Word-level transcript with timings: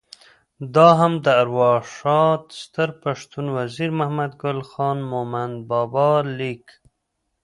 دا 0.75 0.87
هم 0.99 1.13
د 1.25 1.27
ارواښاد 1.43 2.41
ستر 2.61 2.89
پښتون 3.03 3.45
وزیر 3.57 3.89
محمد 3.99 4.31
ګل 4.41 4.59
خان 4.71 4.97
مومند 5.11 5.55
بابا 5.69 6.09
لیک: 6.37 6.65